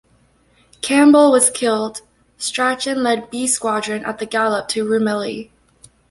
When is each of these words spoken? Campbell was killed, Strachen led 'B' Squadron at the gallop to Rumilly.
Campbell 0.81 1.31
was 1.31 1.51
killed, 1.51 2.01
Strachen 2.39 3.03
led 3.03 3.29
'B' 3.29 3.45
Squadron 3.45 4.03
at 4.03 4.17
the 4.17 4.25
gallop 4.25 4.67
to 4.69 4.83
Rumilly. 4.83 5.51